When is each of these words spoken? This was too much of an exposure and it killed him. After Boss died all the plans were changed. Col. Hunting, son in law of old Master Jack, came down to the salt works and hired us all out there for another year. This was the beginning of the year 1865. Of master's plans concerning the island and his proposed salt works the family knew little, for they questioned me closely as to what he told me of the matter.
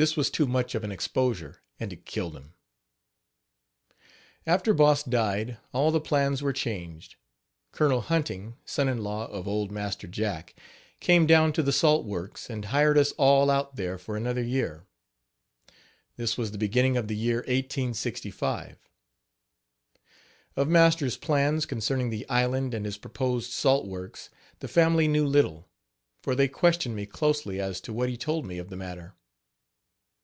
This 0.00 0.16
was 0.16 0.30
too 0.30 0.46
much 0.46 0.74
of 0.74 0.82
an 0.82 0.90
exposure 0.90 1.60
and 1.78 1.92
it 1.92 2.06
killed 2.06 2.34
him. 2.34 2.54
After 4.46 4.72
Boss 4.72 5.02
died 5.02 5.58
all 5.74 5.90
the 5.90 6.00
plans 6.00 6.40
were 6.40 6.54
changed. 6.54 7.16
Col. 7.72 8.00
Hunting, 8.00 8.56
son 8.64 8.88
in 8.88 9.04
law 9.04 9.26
of 9.26 9.46
old 9.46 9.70
Master 9.70 10.06
Jack, 10.06 10.54
came 11.00 11.26
down 11.26 11.52
to 11.52 11.62
the 11.62 11.70
salt 11.70 12.06
works 12.06 12.48
and 12.48 12.64
hired 12.72 12.96
us 12.96 13.12
all 13.18 13.50
out 13.50 13.76
there 13.76 13.98
for 13.98 14.16
another 14.16 14.42
year. 14.42 14.86
This 16.16 16.38
was 16.38 16.50
the 16.50 16.56
beginning 16.56 16.96
of 16.96 17.06
the 17.06 17.14
year 17.16 17.40
1865. 17.40 18.78
Of 20.56 20.66
master's 20.66 21.18
plans 21.18 21.66
concerning 21.66 22.08
the 22.08 22.26
island 22.30 22.72
and 22.72 22.86
his 22.86 22.96
proposed 22.96 23.52
salt 23.52 23.86
works 23.86 24.30
the 24.60 24.66
family 24.66 25.08
knew 25.08 25.26
little, 25.26 25.68
for 26.22 26.34
they 26.34 26.48
questioned 26.48 26.96
me 26.96 27.04
closely 27.04 27.60
as 27.60 27.82
to 27.82 27.92
what 27.92 28.08
he 28.08 28.16
told 28.16 28.46
me 28.46 28.56
of 28.56 28.70
the 28.70 28.76
matter. 28.76 29.14